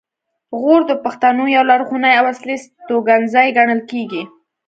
غور 0.59 0.81
د 0.87 0.91
پښتنو 1.03 1.43
یو 1.55 1.63
لرغونی 1.71 2.13
او 2.19 2.25
اصلي 2.33 2.53
استوګنځی 2.59 3.47
ګڼل 3.57 3.81
کیږي 3.91 4.23